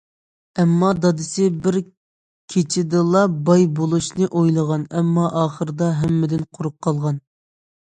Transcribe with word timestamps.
ئەمما 0.61 0.87
دادىسى 1.01 1.43
بىر 1.67 1.77
كېچىدىلا 2.53 3.21
باي 3.51 3.69
بولۇشنى 3.81 4.31
ئويلىغان، 4.41 4.89
ئەمما 4.97 5.29
ئاخىرىدا 5.43 5.93
ھەممىدىن 6.03 6.45
قۇرۇق 6.57 6.79
قالغان. 6.91 7.25